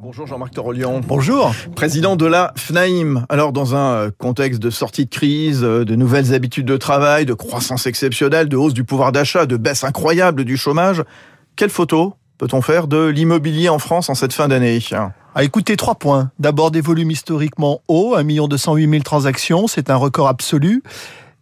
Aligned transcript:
Bonjour 0.00 0.26
Jean-Marc 0.26 0.54
Torolion. 0.54 1.00
Bonjour. 1.06 1.52
Président 1.74 2.16
de 2.16 2.26
la 2.26 2.52
FNAIM. 2.56 3.26
Alors 3.28 3.52
dans 3.52 3.74
un 3.74 3.92
euh, 3.92 4.10
contexte 4.16 4.60
de 4.60 4.70
sortie 4.70 5.06
de 5.06 5.10
crise, 5.10 5.64
euh, 5.64 5.84
de 5.84 5.96
nouvelles 5.96 6.32
habitudes 6.32 6.66
de 6.66 6.76
travail, 6.76 7.26
de 7.26 7.34
croissance 7.34 7.86
exceptionnelle, 7.86 8.48
de 8.48 8.56
hausse 8.56 8.74
du 8.74 8.84
pouvoir 8.84 9.10
d'achat, 9.10 9.46
de 9.46 9.56
baisse 9.56 9.84
incroyable 9.84 10.44
du 10.44 10.56
chômage, 10.56 11.02
quelle 11.56 11.70
photo 11.70 12.14
peut-on 12.38 12.62
faire 12.62 12.86
de 12.86 13.06
l'immobilier 13.06 13.68
en 13.68 13.78
France 13.78 14.08
en 14.08 14.14
cette 14.14 14.32
fin 14.32 14.46
d'année? 14.46 14.78
Ah, 15.34 15.42
écoutez, 15.42 15.76
trois 15.76 15.96
points. 15.96 16.30
D'abord, 16.38 16.70
des 16.70 16.80
volumes 16.80 17.10
historiquement 17.10 17.80
hauts, 17.88 18.14
1 18.14 18.24
208 18.24 18.88
000 18.88 19.02
transactions, 19.02 19.66
c'est 19.66 19.90
un 19.90 19.96
record 19.96 20.28
absolu. 20.28 20.82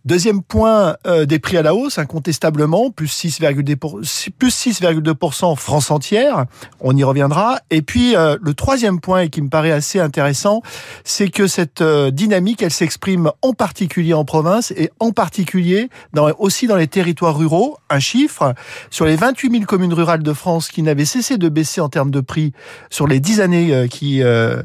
Deuxième 0.07 0.41
point, 0.41 0.97
euh, 1.09 1.27
des 1.27 1.41
prix 1.41 1.57
à 1.57 1.63
la 1.63 1.75
hausse, 1.75 1.99
incontestablement, 1.99 2.93
plus 2.93 3.13
6,2% 3.13 5.57
France 5.57 5.91
entière, 5.91 6.45
on 6.79 6.97
y 6.97 7.03
reviendra. 7.03 7.59
Et 7.71 7.83
puis, 7.83 8.15
euh, 8.15 8.37
le 8.41 8.55
troisième 8.55 9.01
point, 9.01 9.23
et 9.23 9.31
qui 9.31 9.43
me 9.43 9.49
paraît 9.49 9.73
assez 9.73 9.99
intéressant, 9.99 10.63
c'est 11.03 11.29
que 11.29 11.49
cette 11.49 11.81
euh, 11.81 12.13
dynamique, 12.13 12.63
elle 12.63 12.71
s'exprime 12.71 13.33
en 13.43 13.53
particulier 13.53 14.15
en 14.15 14.25
province 14.25 14.73
et 14.77 14.93
en 15.01 15.11
particulier 15.11 15.91
dans, 16.13 16.31
aussi 16.39 16.69
dans 16.69 16.77
les 16.77 16.87
territoires 16.87 17.37
ruraux. 17.37 17.77
Un 17.91 17.99
chiffre, 17.99 18.55
sur 18.91 19.07
les 19.07 19.17
28 19.17 19.51
000 19.51 19.65
communes 19.65 19.93
rurales 19.93 20.23
de 20.23 20.33
France 20.33 20.69
qui 20.69 20.85
n'avaient 20.85 21.05
cessé 21.05 21.37
de 21.37 21.49
baisser 21.49 21.81
en 21.81 21.89
termes 21.89 22.13
de 22.13 22.21
prix 22.21 22.53
sur 22.91 23.09
les 23.09 23.19
10 23.19 23.41
années 23.41 23.89
qui 23.91 24.23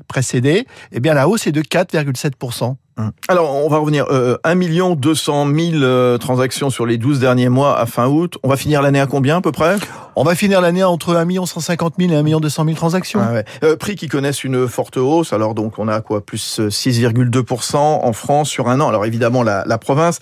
précédaient, 0.07 0.67
eh 0.91 0.99
bien 0.99 1.15
la 1.15 1.27
hausse 1.27 1.47
est 1.47 1.51
de 1.51 1.61
4,7%. 1.61 2.75
Hum. 2.97 3.11
Alors, 3.27 3.55
on 3.55 3.69
va 3.69 3.77
revenir. 3.77 4.05
Euh, 4.09 4.37
1 4.43 4.95
200 4.95 5.47
000 5.53 6.17
transactions 6.17 6.69
sur 6.69 6.85
les 6.85 6.97
12 6.97 7.19
derniers 7.19 7.49
mois 7.49 7.77
à 7.79 7.85
fin 7.85 8.07
août. 8.07 8.37
On 8.43 8.49
va 8.49 8.57
finir 8.57 8.81
l'année 8.81 8.99
à 8.99 9.07
combien 9.07 9.37
à 9.37 9.41
peu 9.41 9.51
près? 9.51 9.77
On 10.15 10.23
va 10.23 10.35
finir 10.35 10.61
l'année 10.61 10.83
entre 10.83 11.15
1 11.15 11.45
150 11.45 11.93
000 11.99 12.11
et 12.11 12.33
1 12.33 12.39
200 12.39 12.65
000 12.65 12.75
transactions. 12.75 13.21
Ah 13.23 13.33
ouais. 13.33 13.45
euh, 13.63 13.75
prix 13.75 13.95
qui 13.95 14.07
connaissent 14.07 14.43
une 14.43 14.67
forte 14.67 14.97
hausse. 14.97 15.33
Alors 15.33 15.53
donc, 15.55 15.79
on 15.79 15.87
a 15.87 16.01
quoi? 16.01 16.25
Plus 16.25 16.59
6,2% 16.59 17.77
en 17.77 18.13
France 18.13 18.49
sur 18.49 18.67
un 18.67 18.79
an. 18.81 18.89
Alors 18.89 19.05
évidemment, 19.05 19.43
la, 19.43 19.63
la 19.65 19.77
province... 19.77 20.19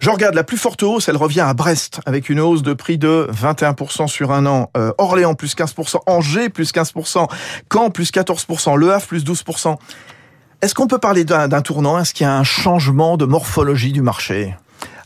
Je 0.00 0.08
regarde 0.08 0.34
la 0.34 0.44
plus 0.44 0.56
forte 0.56 0.82
hausse, 0.82 1.10
elle 1.10 1.18
revient 1.18 1.42
à 1.42 1.52
Brest 1.52 2.00
avec 2.06 2.30
une 2.30 2.40
hausse 2.40 2.62
de 2.62 2.72
prix 2.72 2.96
de 2.96 3.28
21% 3.34 4.06
sur 4.06 4.32
un 4.32 4.46
an. 4.46 4.70
Euh, 4.74 4.92
Orléans 4.96 5.34
plus 5.34 5.54
15%, 5.54 5.98
Angers 6.06 6.48
plus 6.48 6.72
15%, 6.72 7.28
Caen 7.70 7.90
plus 7.90 8.10
14%, 8.10 8.76
Le 8.78 8.94
Havre 8.94 9.06
plus 9.06 9.24
12%. 9.26 9.76
Est-ce 10.62 10.74
qu'on 10.74 10.86
peut 10.86 10.98
parler 10.98 11.24
d'un 11.24 11.62
tournant? 11.62 11.98
Est-ce 11.98 12.12
qu'il 12.12 12.24
y 12.24 12.28
a 12.28 12.36
un 12.36 12.44
changement 12.44 13.16
de 13.16 13.24
morphologie 13.24 13.92
du 13.92 14.02
marché? 14.02 14.54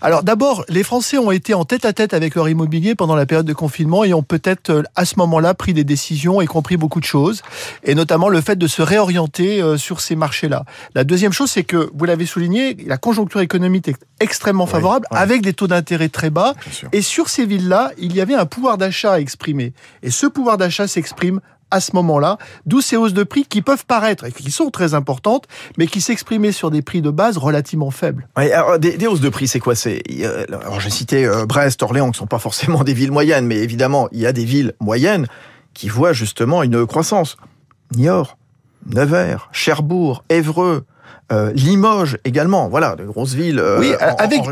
Alors 0.00 0.22
d'abord, 0.22 0.66
les 0.68 0.82
Français 0.82 1.16
ont 1.16 1.30
été 1.30 1.54
en 1.54 1.64
tête 1.64 1.86
à 1.86 1.94
tête 1.94 2.12
avec 2.12 2.34
leur 2.34 2.46
immobilier 2.46 2.94
pendant 2.94 3.14
la 3.14 3.24
période 3.24 3.46
de 3.46 3.54
confinement 3.54 4.04
et 4.04 4.12
ont 4.12 4.22
peut-être 4.22 4.68
euh, 4.68 4.82
à 4.96 5.06
ce 5.06 5.14
moment-là 5.16 5.54
pris 5.54 5.72
des 5.72 5.84
décisions 5.84 6.42
et 6.42 6.46
compris 6.46 6.76
beaucoup 6.76 7.00
de 7.00 7.06
choses, 7.06 7.40
et 7.84 7.94
notamment 7.94 8.28
le 8.28 8.42
fait 8.42 8.56
de 8.56 8.66
se 8.66 8.82
réorienter 8.82 9.62
euh, 9.62 9.78
sur 9.78 10.00
ces 10.00 10.14
marchés-là. 10.14 10.64
La 10.94 11.04
deuxième 11.04 11.32
chose, 11.32 11.50
c'est 11.50 11.64
que, 11.64 11.88
vous 11.94 12.04
l'avez 12.04 12.26
souligné, 12.26 12.76
la 12.86 12.98
conjoncture 12.98 13.40
économique 13.40 13.88
est 13.88 13.96
extrêmement 14.20 14.66
favorable, 14.66 15.06
avec 15.10 15.40
des 15.40 15.54
taux 15.54 15.68
d'intérêt 15.68 16.10
très 16.10 16.28
bas, 16.28 16.52
et 16.92 17.00
sur 17.00 17.30
ces 17.30 17.46
villes-là, 17.46 17.92
il 17.96 18.14
y 18.14 18.20
avait 18.20 18.34
un 18.34 18.44
pouvoir 18.44 18.76
d'achat 18.76 19.14
à 19.14 19.20
exprimer. 19.20 19.72
Et 20.02 20.10
ce 20.10 20.26
pouvoir 20.26 20.58
d'achat 20.58 20.86
s'exprime 20.86 21.40
à 21.74 21.80
ce 21.80 21.90
moment-là, 21.94 22.38
d'où 22.66 22.80
ces 22.80 22.96
hausses 22.96 23.14
de 23.14 23.24
prix 23.24 23.44
qui 23.44 23.60
peuvent 23.60 23.84
paraître, 23.84 24.24
et 24.24 24.32
qui 24.32 24.50
sont 24.52 24.70
très 24.70 24.94
importantes, 24.94 25.46
mais 25.76 25.88
qui 25.88 26.00
s'exprimaient 26.00 26.52
sur 26.52 26.70
des 26.70 26.82
prix 26.82 27.02
de 27.02 27.10
base 27.10 27.36
relativement 27.36 27.90
faibles. 27.90 28.28
Oui, 28.36 28.52
alors, 28.52 28.78
des, 28.78 28.96
des, 28.96 29.08
hausses 29.08 29.20
de 29.20 29.28
prix, 29.28 29.48
c'est 29.48 29.58
quoi? 29.58 29.74
C'est 29.74 30.02
alors 30.48 30.78
j'ai 30.78 30.90
cité 30.90 31.26
euh, 31.26 31.46
Brest, 31.46 31.82
Orléans, 31.82 32.12
qui 32.12 32.18
sont 32.18 32.26
pas 32.26 32.38
forcément 32.38 32.84
des 32.84 32.94
villes 32.94 33.10
moyennes, 33.10 33.46
mais 33.46 33.56
évidemment, 33.56 34.08
il 34.12 34.20
y 34.20 34.26
a 34.26 34.32
des 34.32 34.44
villes 34.44 34.72
moyennes 34.80 35.26
qui 35.74 35.88
voient 35.88 36.12
justement 36.12 36.62
une 36.62 36.86
croissance. 36.86 37.36
Niort, 37.96 38.38
Nevers, 38.86 39.48
Cherbourg, 39.50 40.24
Évreux, 40.28 40.84
euh, 41.32 41.52
Limoges 41.54 42.18
également, 42.24 42.68
voilà, 42.68 42.94
de 42.94 43.04
grosses 43.04 43.34
villes. 43.34 43.58
Euh, 43.58 43.80
oui, 43.80 43.94
avec 44.18 44.42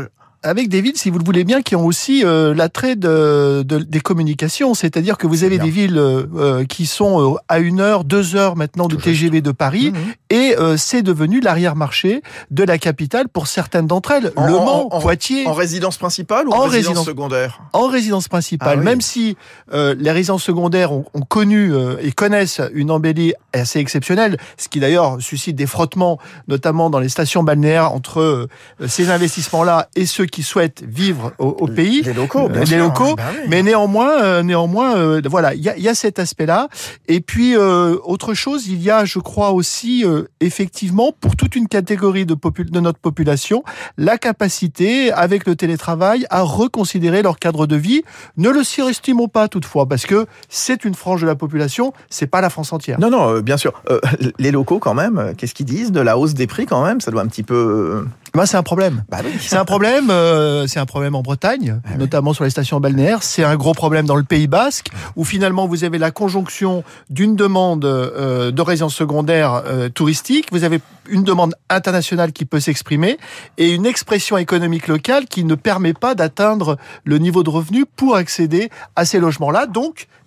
avec 0.43 0.69
des 0.69 0.81
villes, 0.81 0.97
si 0.97 1.09
vous 1.09 1.17
le 1.17 1.23
voulez 1.23 1.43
bien, 1.43 1.61
qui 1.61 1.75
ont 1.75 1.85
aussi 1.85 2.23
euh, 2.23 2.53
l'attrait 2.53 2.95
de, 2.95 3.63
de, 3.63 3.79
des 3.79 4.01
communications. 4.01 4.73
C'est-à-dire 4.73 5.17
que 5.17 5.27
vous 5.27 5.43
avez 5.43 5.57
des 5.57 5.69
villes 5.69 5.97
euh, 5.97 6.25
euh, 6.35 6.65
qui 6.65 6.85
sont 6.85 7.37
à 7.47 7.59
une 7.59 7.79
heure, 7.79 8.03
deux 8.03 8.35
heures 8.35 8.55
maintenant 8.55 8.87
de 8.87 8.95
TGV 8.95 9.41
de 9.41 9.51
Paris, 9.51 9.91
mmh, 9.91 9.97
et 10.33 10.55
c'est 10.77 11.01
devenu 11.01 11.39
l'arrière-marché 11.39 12.21
de 12.51 12.63
la 12.63 12.77
capitale 12.77 13.29
pour 13.29 13.47
certaines 13.47 13.87
d'entre 13.87 14.11
elles. 14.11 14.31
En, 14.35 14.47
Le 14.47 14.53
Mans, 14.53 14.87
en, 14.93 14.99
Poitiers. 14.99 15.45
En 15.47 15.53
résidence 15.53 15.97
principale 15.97 16.47
ou 16.47 16.51
en, 16.51 16.61
résidence, 16.61 16.87
résidence, 16.87 17.05
secondaire 17.05 17.61
En 17.73 17.87
résidence 17.87 18.27
principale. 18.27 18.73
Ah, 18.73 18.79
oui. 18.79 18.85
Même 18.85 19.01
si 19.01 19.37
les 19.71 20.11
résidences 20.11 20.43
secondaires 20.43 20.91
ont, 20.91 21.05
ont 21.13 21.21
connu 21.21 21.71
et 22.01 22.11
connaissent 22.11 22.61
une 22.73 22.91
embellie 22.91 23.33
assez 23.53 23.79
exceptionnelle, 23.79 24.37
ce 24.57 24.67
qui 24.67 24.79
d'ailleurs 24.79 25.21
suscite 25.21 25.55
des 25.55 25.67
frottements, 25.67 26.19
notamment 26.47 26.89
dans 26.89 26.99
les 26.99 27.09
stations 27.09 27.43
balnéaires 27.43 27.91
entre 27.91 28.47
ces 28.87 29.09
investissements-là 29.09 29.87
et 29.95 30.05
ceux 30.05 30.25
qui 30.25 30.43
souhaitent 30.43 30.83
vivre 30.87 31.33
au, 31.37 31.47
au 31.47 31.67
pays, 31.67 32.01
les 32.01 32.13
locaux, 32.13 32.49
bien 32.49 32.61
les 32.61 32.65
sûr. 32.65 32.77
locaux, 32.77 33.15
bah 33.15 33.23
oui. 33.33 33.47
mais 33.49 33.63
néanmoins, 33.63 34.21
euh, 34.23 34.43
néanmoins, 34.43 34.95
euh, 34.97 35.21
voilà, 35.25 35.53
il 35.53 35.61
y 35.61 35.69
a, 35.69 35.77
y 35.77 35.87
a, 35.87 35.95
cet 35.95 36.19
aspect-là. 36.19 36.67
Et 37.07 37.21
puis 37.21 37.55
euh, 37.55 37.97
autre 38.03 38.33
chose, 38.33 38.67
il 38.67 38.81
y 38.81 38.89
a, 38.89 39.05
je 39.05 39.19
crois 39.19 39.51
aussi, 39.51 40.05
euh, 40.23 40.27
effectivement, 40.39 41.11
pour 41.19 41.35
toute 41.35 41.55
une 41.55 41.67
catégorie 41.67 42.25
de, 42.25 42.35
de 42.35 42.79
notre 42.79 42.99
population, 42.99 43.63
la 43.97 44.17
capacité, 44.17 45.11
avec 45.11 45.45
le 45.45 45.55
télétravail, 45.55 46.25
à 46.29 46.41
reconsidérer 46.41 47.21
leur 47.21 47.39
cadre 47.39 47.67
de 47.67 47.75
vie. 47.75 48.03
Ne 48.37 48.49
le 48.49 48.63
surestimons 48.63 49.27
pas 49.27 49.47
toutefois, 49.47 49.87
parce 49.87 50.05
que 50.05 50.25
c'est 50.49 50.85
une 50.85 50.95
frange 50.95 51.21
de 51.21 51.27
la 51.27 51.35
population, 51.35 51.93
c'est 52.09 52.27
pas 52.27 52.41
la 52.41 52.49
France 52.49 52.73
entière. 52.73 52.99
Non, 52.99 53.09
non, 53.09 53.39
bien 53.39 53.57
sûr. 53.57 53.73
les 54.39 54.51
locaux, 54.51 54.79
quand 54.79 54.93
même, 54.93 55.33
qu'est-ce 55.37 55.53
qu'ils 55.53 55.65
disent 55.65 55.91
de 55.91 56.01
la 56.01 56.17
hausse 56.17 56.33
des 56.33 56.47
prix, 56.47 56.65
quand 56.65 56.83
même? 56.83 57.01
Ça 57.01 57.11
doit 57.11 57.21
un 57.21 57.27
petit 57.27 57.43
peu. 57.43 58.05
Ben, 58.33 58.47
c'est 58.47 58.57
un 58.57 58.63
problème. 58.63 59.03
Bah 59.09 59.19
oui. 59.23 59.31
C'est 59.39 59.57
un 59.57 59.65
problème. 59.65 60.09
Euh, 60.09 60.65
c'est 60.65 60.79
un 60.79 60.87
problème 60.87 61.13
en 61.13 61.21
Bretagne, 61.21 61.79
ah 61.85 61.97
notamment 61.97 62.31
oui. 62.31 62.35
sur 62.35 62.43
les 62.43 62.49
stations 62.49 62.79
balnéaires. 62.79 63.21
C'est 63.21 63.43
un 63.43 63.55
gros 63.55 63.73
problème 63.73 64.07
dans 64.07 64.15
le 64.15 64.23
Pays 64.23 64.47
Basque, 64.47 64.89
où 65.15 65.23
finalement 65.23 65.67
vous 65.67 65.83
avez 65.83 65.99
la 65.99 66.09
conjonction 66.09 66.83
d'une 67.11 67.35
demande 67.35 67.85
euh, 67.85 68.51
de 68.51 68.61
résidence 68.61 68.95
secondaire 68.95 69.61
euh, 69.67 69.89
touristique, 69.89 70.12
vous 70.51 70.63
avez 70.63 70.79
une 71.09 71.23
demande 71.23 71.55
internationale 71.69 72.31
qui 72.31 72.45
peut 72.45 72.59
s'exprimer 72.59 73.17
et 73.57 73.73
une 73.73 73.85
expression 73.85 74.37
économique 74.37 74.87
locale 74.87 75.25
qui 75.25 75.43
ne 75.43 75.55
permet 75.55 75.93
pas 75.93 76.15
d'atteindre 76.15 76.77
le 77.03 77.17
niveau 77.17 77.43
de 77.43 77.49
revenu 77.49 77.85
pour 77.85 78.15
accéder 78.15 78.69
à 78.95 79.05
ces 79.05 79.19
logements-là. 79.19 79.67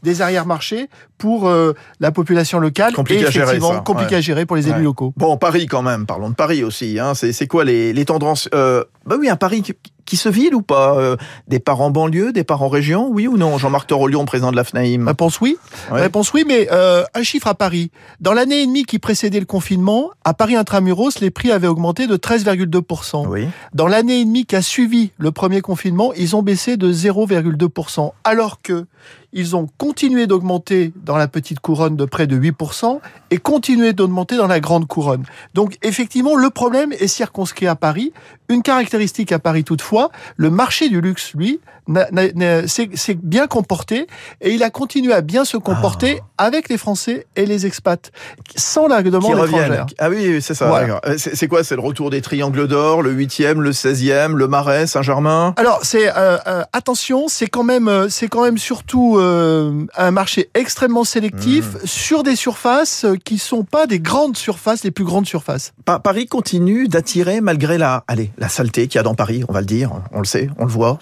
Des 0.06 0.22
arrière-marchés 0.22 0.88
pour 1.18 1.48
euh, 1.48 1.74
la 1.98 2.12
population 2.12 2.60
locale 2.60 2.94
compliqué 2.94 3.24
et 3.24 3.26
à 3.26 3.30
gérer 3.30 3.60
ça. 3.60 3.82
compliqué 3.84 4.12
ouais. 4.12 4.18
à 4.18 4.20
gérer 4.20 4.46
pour 4.46 4.54
les 4.54 4.68
élus 4.68 4.78
ouais. 4.78 4.84
locaux. 4.84 5.12
Bon, 5.16 5.36
Paris 5.36 5.66
quand 5.66 5.82
même, 5.82 6.06
parlons 6.06 6.30
de 6.30 6.34
Paris 6.34 6.62
aussi. 6.62 6.98
Hein. 7.00 7.14
C'est 7.14 7.46
quoi 7.48 7.64
les, 7.64 7.92
les 7.92 8.04
tendances 8.04 8.48
euh, 8.54 8.84
Bah 9.04 9.16
oui, 9.18 9.28
un 9.28 9.34
Paris 9.36 9.62
qui, 9.62 9.74
qui 10.06 10.16
se 10.16 10.28
vide 10.28 10.54
ou 10.54 10.62
pas 10.62 10.96
euh, 10.96 11.16
Des 11.48 11.58
parts 11.58 11.80
en 11.80 11.90
banlieue, 11.90 12.32
des 12.32 12.44
parts 12.44 12.62
en 12.62 12.68
région, 12.68 13.08
oui 13.10 13.26
ou 13.26 13.36
non? 13.36 13.58
Jean-Marc 13.58 13.88
Torolion, 13.88 14.24
président 14.24 14.52
de 14.52 14.56
la 14.56 14.64
FNAIM. 14.64 15.06
Réponse 15.06 15.40
oui. 15.40 15.58
Réponse 15.90 16.32
oui, 16.32 16.44
mais 16.46 16.68
euh, 16.70 17.02
un 17.14 17.22
chiffre 17.22 17.48
à 17.48 17.54
Paris. 17.54 17.90
Dans 18.20 18.32
l'année 18.32 18.62
et 18.62 18.66
demie 18.66 18.84
qui 18.84 18.98
précédait 18.98 19.40
le 19.40 19.46
confinement, 19.46 20.10
à 20.24 20.32
Paris 20.32 20.56
intramuros, 20.56 21.20
les 21.20 21.30
prix 21.30 21.50
avaient 21.50 21.66
augmenté 21.66 22.06
de 22.06 22.16
13,2%. 22.16 23.26
Oui. 23.26 23.48
Dans 23.74 23.88
l'année 23.88 24.20
et 24.20 24.24
demie 24.24 24.46
qui 24.46 24.56
a 24.56 24.62
suivi 24.62 25.10
le 25.18 25.32
premier 25.32 25.60
confinement, 25.60 26.12
ils 26.14 26.36
ont 26.36 26.42
baissé 26.42 26.76
de 26.76 26.92
0,2%, 26.92 28.12
alors 28.24 28.62
que 28.62 28.86
ils 29.36 29.54
ont 29.54 29.68
continué 29.76 30.26
d'augmenter 30.26 30.92
dans 31.04 31.18
la 31.18 31.28
petite 31.28 31.60
couronne 31.60 31.94
de 31.94 32.06
près 32.06 32.26
de 32.26 32.38
8% 32.38 33.00
et 33.30 33.36
continué 33.36 33.92
d'augmenter 33.92 34.38
dans 34.38 34.46
la 34.46 34.60
grande 34.60 34.86
couronne. 34.88 35.24
Donc 35.52 35.76
effectivement, 35.82 36.36
le 36.36 36.48
problème 36.48 36.92
est 36.94 37.06
circonscrit 37.06 37.66
à 37.66 37.76
Paris. 37.76 38.14
Une 38.48 38.62
caractéristique 38.62 39.32
à 39.32 39.38
Paris 39.38 39.62
toutefois, 39.62 40.10
le 40.36 40.48
marché 40.48 40.88
du 40.88 41.02
luxe, 41.02 41.34
lui, 41.34 41.60
s'est 42.66 43.14
bien 43.14 43.46
comporté 43.46 44.06
et 44.40 44.52
il 44.52 44.62
a 44.62 44.70
continué 44.70 45.12
à 45.12 45.20
bien 45.20 45.44
se 45.44 45.56
comporter 45.56 46.20
ah. 46.38 46.46
avec 46.46 46.68
les 46.68 46.78
Français 46.78 47.26
et 47.36 47.46
les 47.46 47.66
expats, 47.66 48.10
sans 48.56 48.88
la 48.88 49.02
demande 49.02 49.38
étrangère. 49.38 49.86
Ah 49.98 50.08
oui, 50.08 50.40
c'est 50.40 50.54
ça. 50.54 50.66
Voilà. 50.66 51.00
C'est 51.16 51.46
quoi? 51.46 51.62
C'est 51.62 51.76
le 51.76 51.80
retour 51.80 52.10
des 52.10 52.22
triangles 52.22 52.66
d'or, 52.66 53.02
le 53.02 53.14
8e, 53.14 53.58
le 53.58 53.72
16e, 53.72 54.32
le 54.34 54.48
Marais, 54.48 54.86
Saint-Germain? 54.86 55.54
Alors, 55.56 55.80
c'est 55.82 56.08
euh, 56.08 56.38
euh, 56.46 56.64
attention, 56.72 57.28
c'est 57.28 57.46
quand 57.46 57.64
même, 57.64 58.06
c'est 58.08 58.28
quand 58.28 58.42
même 58.42 58.58
surtout 58.58 59.18
euh, 59.18 59.25
un 59.96 60.10
marché 60.10 60.50
extrêmement 60.54 61.04
sélectif 61.04 61.74
mmh. 61.74 61.86
sur 61.86 62.22
des 62.22 62.36
surfaces 62.36 63.06
qui 63.24 63.38
sont 63.38 63.64
pas 63.64 63.86
des 63.86 64.00
grandes 64.00 64.36
surfaces, 64.36 64.84
les 64.84 64.90
plus 64.90 65.04
grandes 65.04 65.26
surfaces. 65.26 65.72
Pa 65.84 65.98
Paris 65.98 66.26
continue 66.26 66.88
d'attirer 66.88 67.40
malgré 67.40 67.78
la, 67.78 68.04
allez, 68.08 68.30
la 68.38 68.48
saleté 68.48 68.88
qu'il 68.88 68.98
y 68.98 69.00
a 69.00 69.02
dans 69.02 69.14
Paris, 69.14 69.44
on 69.48 69.52
va 69.52 69.60
le 69.60 69.66
dire, 69.66 69.92
on 70.12 70.18
le 70.18 70.24
sait, 70.24 70.48
on 70.58 70.64
le 70.64 70.70
voit. 70.70 70.98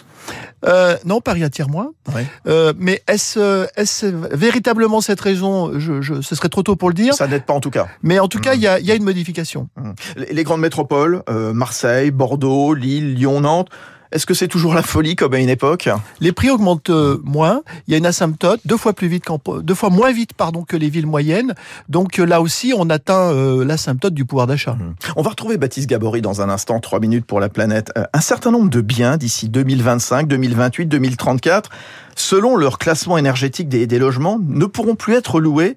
Euh, 0.67 0.97
non, 1.05 1.21
Paris 1.21 1.44
attire 1.44 1.69
moins. 1.69 1.93
Ouais. 2.15 2.26
Euh, 2.47 2.73
mais 2.79 3.03
est-ce 3.09 3.67
est 3.76 4.35
véritablement 4.35 5.00
cette 5.00 5.20
raison 5.20 5.79
je, 5.79 6.00
je, 6.00 6.20
Ce 6.23 6.35
serait 6.35 6.49
trop 6.49 6.62
tôt 6.62 6.77
pour 6.77 6.88
le 6.88 6.94
dire. 6.94 7.15
Ça 7.15 7.27
n'aide 7.27 7.44
pas 7.44 7.53
en 7.53 7.61
tout 7.61 7.70
cas. 7.70 7.87
Mais 8.03 8.19
en 8.19 8.29
tout 8.29 8.41
cas, 8.41 8.55
il 8.55 8.61
mmh. 8.61 8.81
y, 8.81 8.87
y, 8.87 8.93
a, 8.93 8.94
une 8.94 9.05
modification. 9.05 9.69
Mmh. 9.77 9.91
Les, 10.17 10.32
les, 10.32 10.44
grandes 10.44 10.61
métropoles, 10.61 11.23
euh, 11.29 11.53
Marseille, 11.53 12.11
Bordeaux, 12.11 12.75
Lille, 12.75 13.15
Lyon, 13.15 13.41
Nantes, 13.41 13.69
Est-ce 14.14 14.26
que 14.26 14.34
c'est 14.34 14.46
toujours 14.46 14.75
la 14.75 14.82
folie 14.82 15.16
comme 15.16 15.34
à 15.34 15.40
une 15.40 15.49
époque? 15.49 15.88
Les 16.20 16.31
prix 16.31 16.49
augmentent 16.49 16.90
euh, 16.90 17.20
moins. 17.25 17.62
Il 17.88 17.90
y 17.90 17.94
a 17.94 17.99
une 17.99 18.06
asymptote 18.06 18.61
deux 18.64 18.76
fois 18.76 18.93
plus 18.93 19.08
vite, 19.08 19.25
deux 19.62 19.75
fois 19.75 19.90
moins 19.90 20.12
vite 20.12 20.34
pardon 20.34 20.62
que 20.62 20.76
les 20.76 20.88
villes 20.88 21.08
moyennes. 21.08 21.55
Donc 21.88 22.19
là 22.19 22.40
aussi, 22.40 22.72
on 22.76 22.88
atteint 22.90 23.32
l'asymptote 23.64 24.14
du 24.14 24.25
pouvoir 24.25 24.46
d'achat. 24.46 24.75
Mmh. 24.75 24.94
On 25.16 25.22
va 25.22 25.31
retrouver 25.31 25.58
Baptiste 25.58 25.90
Gabory 25.90 26.22
dans 26.22 26.40
un 26.40 26.49
instant, 26.49 26.78
trois 26.78 27.00
minutes 27.00 27.26
pour 27.26 27.40
la 27.40 27.49
planète. 27.49 27.93
Un 28.12 28.20
certain 28.20 28.52
nombre 28.52 28.70
de 28.70 28.81
biens 28.81 29.16
d'ici 29.16 29.49
2025, 29.49 30.28
2028, 30.28 30.87
2034, 30.87 31.70
selon 32.14 32.56
leur 32.56 32.78
classement 32.78 33.19
énergétique 33.19 33.69
des, 33.69 33.88
des 33.88 33.99
logements, 33.99 34.38
ne 34.40 34.67
pourront 34.67 34.94
plus 34.94 35.14
être 35.14 35.40
loués 35.40 35.76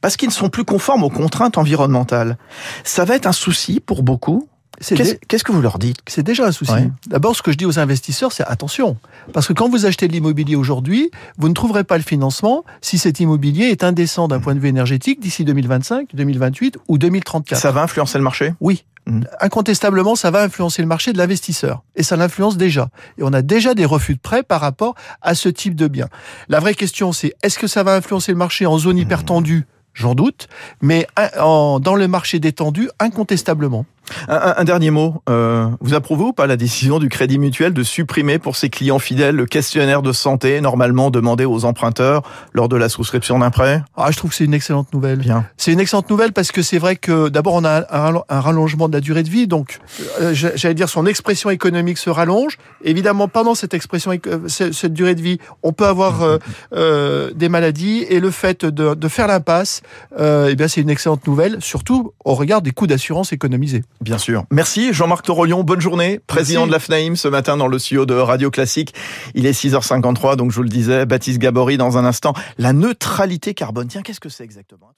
parce 0.00 0.16
qu'ils 0.16 0.28
ne 0.28 0.34
sont 0.34 0.48
plus 0.48 0.64
conformes 0.64 1.02
aux 1.02 1.10
contraintes 1.10 1.58
environnementales. 1.58 2.36
Ça 2.84 3.04
va 3.04 3.16
être 3.16 3.26
un 3.26 3.32
souci 3.32 3.80
pour 3.80 4.04
beaucoup 4.04 4.48
Qu'est-ce 4.80 5.44
que 5.44 5.52
vous 5.52 5.62
leur 5.62 5.78
dites? 5.78 5.98
C'est 6.06 6.22
déjà 6.22 6.46
un 6.46 6.52
souci. 6.52 6.72
D'abord, 7.06 7.36
ce 7.36 7.42
que 7.42 7.52
je 7.52 7.56
dis 7.56 7.66
aux 7.66 7.78
investisseurs, 7.78 8.32
c'est 8.32 8.44
attention. 8.44 8.96
Parce 9.32 9.46
que 9.46 9.52
quand 9.52 9.68
vous 9.68 9.86
achetez 9.86 10.08
de 10.08 10.12
l'immobilier 10.12 10.56
aujourd'hui, 10.56 11.10
vous 11.38 11.48
ne 11.48 11.54
trouverez 11.54 11.84
pas 11.84 11.96
le 11.96 12.02
financement 12.02 12.64
si 12.80 12.98
cet 12.98 13.20
immobilier 13.20 13.66
est 13.66 13.84
indécent 13.84 14.28
d'un 14.28 14.40
point 14.40 14.54
de 14.54 14.60
vue 14.60 14.68
énergétique 14.68 15.20
d'ici 15.20 15.44
2025, 15.44 16.08
2028 16.14 16.78
ou 16.88 16.98
2034. 16.98 17.58
Ça 17.58 17.72
va 17.72 17.82
influencer 17.82 18.18
le 18.18 18.24
marché? 18.24 18.54
Oui. 18.60 18.84
Hmm. 19.06 19.20
Incontestablement, 19.40 20.16
ça 20.16 20.30
va 20.30 20.42
influencer 20.42 20.80
le 20.80 20.88
marché 20.88 21.12
de 21.12 21.18
l'investisseur. 21.18 21.82
Et 21.94 22.02
ça 22.02 22.16
l'influence 22.16 22.56
déjà. 22.56 22.88
Et 23.18 23.22
on 23.22 23.32
a 23.32 23.42
déjà 23.42 23.74
des 23.74 23.84
refus 23.84 24.14
de 24.14 24.20
prêt 24.20 24.42
par 24.42 24.60
rapport 24.60 24.94
à 25.20 25.34
ce 25.34 25.48
type 25.48 25.74
de 25.74 25.88
bien. 25.88 26.08
La 26.48 26.58
vraie 26.58 26.74
question, 26.74 27.12
c'est 27.12 27.34
est-ce 27.42 27.58
que 27.58 27.66
ça 27.66 27.82
va 27.82 27.94
influencer 27.94 28.32
le 28.32 28.38
marché 28.38 28.66
en 28.66 28.78
zone 28.78 28.98
hyper 28.98 29.24
tendue 29.24 29.66
J'en 29.92 30.14
doute. 30.14 30.48
Mais 30.80 31.06
dans 31.16 31.94
le 31.96 32.08
marché 32.08 32.40
détendu, 32.40 32.88
incontestablement. 32.98 33.86
Un, 34.28 34.64
dernier 34.64 34.90
mot. 34.90 35.22
Euh, 35.28 35.68
vous 35.80 35.94
approuvez 35.94 36.24
ou 36.24 36.32
pas 36.32 36.46
la 36.46 36.56
décision 36.56 36.98
du 36.98 37.08
Crédit 37.08 37.38
Mutuel 37.38 37.72
de 37.72 37.82
supprimer 37.82 38.38
pour 38.38 38.56
ses 38.56 38.68
clients 38.68 38.98
fidèles 38.98 39.36
le 39.36 39.46
questionnaire 39.46 40.02
de 40.02 40.12
santé 40.12 40.60
normalement 40.60 41.10
demandé 41.10 41.44
aux 41.44 41.64
emprunteurs 41.64 42.22
lors 42.52 42.68
de 42.68 42.76
la 42.76 42.88
souscription 42.88 43.38
d'un 43.38 43.50
prêt? 43.50 43.82
Ah, 43.96 44.10
je 44.10 44.16
trouve 44.16 44.30
que 44.30 44.36
c'est 44.36 44.44
une 44.44 44.54
excellente 44.54 44.92
nouvelle. 44.92 45.18
Bien. 45.18 45.46
C'est 45.56 45.72
une 45.72 45.80
excellente 45.80 46.10
nouvelle 46.10 46.32
parce 46.32 46.52
que 46.52 46.62
c'est 46.62 46.78
vrai 46.78 46.96
que 46.96 47.28
d'abord 47.28 47.54
on 47.54 47.64
a 47.64 47.84
un, 47.90 48.40
rallongement 48.40 48.88
de 48.88 48.94
la 48.94 49.00
durée 49.00 49.22
de 49.22 49.30
vie, 49.30 49.46
donc 49.46 49.78
euh, 50.20 50.34
j'allais 50.34 50.74
dire 50.74 50.88
son 50.88 51.06
expression 51.06 51.50
économique 51.50 51.98
se 51.98 52.10
rallonge. 52.10 52.58
Évidemment, 52.82 53.28
pendant 53.28 53.54
cette 53.54 53.74
expression, 53.74 54.12
euh, 54.26 54.48
cette 54.48 54.92
durée 54.92 55.14
de 55.14 55.22
vie, 55.22 55.38
on 55.62 55.72
peut 55.72 55.86
avoir 55.86 56.38
euh, 56.74 57.30
des 57.34 57.48
maladies 57.48 58.04
et 58.08 58.20
le 58.20 58.30
fait 58.30 58.64
de, 58.64 58.94
de 58.94 59.08
faire 59.08 59.26
l'impasse, 59.26 59.82
eh 60.18 60.54
bien 60.54 60.68
c'est 60.68 60.80
une 60.80 60.90
excellente 60.90 61.26
nouvelle, 61.26 61.58
surtout 61.60 62.12
au 62.24 62.34
regard 62.34 62.62
des 62.62 62.72
coûts 62.72 62.86
d'assurance 62.86 63.32
économisés. 63.32 63.82
Bien 64.00 64.18
sûr. 64.18 64.44
Merci 64.50 64.92
Jean-Marc 64.92 65.24
Torolion. 65.24 65.62
Bonne 65.64 65.80
journée. 65.80 66.20
Président 66.26 66.66
de 66.66 66.72
la 66.72 66.78
FNAIM 66.78 67.16
ce 67.16 67.28
matin 67.28 67.56
dans 67.56 67.68
le 67.68 67.78
studio 67.78 68.06
de 68.06 68.14
Radio 68.14 68.50
Classique. 68.50 68.94
Il 69.34 69.46
est 69.46 69.52
6h53, 69.52 70.36
donc 70.36 70.50
je 70.50 70.56
vous 70.56 70.62
le 70.62 70.68
disais, 70.68 71.06
Baptiste 71.06 71.38
Gabory 71.38 71.76
dans 71.76 71.96
un 71.98 72.04
instant. 72.04 72.34
La 72.58 72.72
neutralité 72.72 73.54
carbone. 73.54 73.88
Tiens, 73.88 74.02
qu'est-ce 74.02 74.20
que 74.20 74.28
c'est 74.28 74.44
exactement? 74.44 74.94